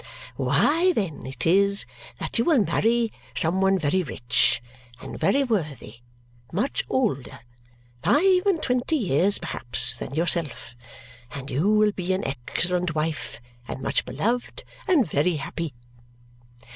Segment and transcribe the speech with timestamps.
[0.35, 1.85] "Why, then, it is
[2.17, 4.59] that you will marry some one very rich
[4.99, 5.97] and very worthy,
[6.51, 7.41] much older
[8.01, 10.73] five and twenty years, perhaps than yourself.
[11.29, 15.75] And you will be an excellent wife, and much beloved, and very happy."